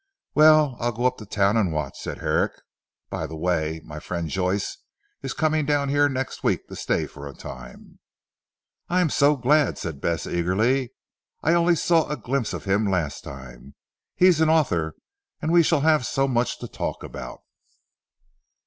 "Well, 0.33 0.77
I'll 0.79 0.93
go 0.93 1.05
up 1.05 1.17
to 1.19 1.27
town 1.27 1.57
and 1.57 1.71
watch," 1.71 1.95
said 1.99 2.17
Herrick. 2.21 2.53
"By 3.11 3.27
the 3.27 3.35
way, 3.35 3.81
my 3.85 3.99
friend 3.99 4.29
Joyce 4.29 4.79
is 5.21 5.33
coming 5.33 5.63
down 5.63 5.89
here 5.89 6.09
next 6.09 6.43
week 6.43 6.67
to 6.69 6.75
stay 6.75 7.05
for 7.05 7.27
a 7.27 7.35
time." 7.35 7.99
"I 8.89 8.99
am 8.99 9.11
so 9.11 9.35
glad," 9.35 9.77
said 9.77 10.01
Bess 10.01 10.25
eagerly. 10.25 10.93
"I 11.43 11.51
saw 11.75 12.01
only 12.05 12.13
a 12.15 12.17
glimpse 12.17 12.51
of 12.51 12.63
him 12.65 12.87
last 12.89 13.23
time. 13.23 13.75
He 14.15 14.25
is 14.25 14.41
an 14.41 14.49
author, 14.49 14.95
and 15.39 15.51
we 15.51 15.61
shall 15.61 15.81
have 15.81 16.07
so 16.07 16.27
much 16.27 16.57
to 16.61 16.67
talk 16.67 17.03
about." 17.03 17.41